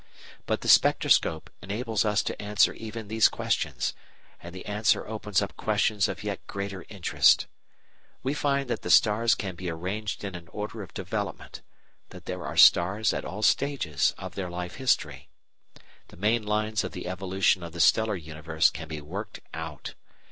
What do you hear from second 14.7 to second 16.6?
history. The main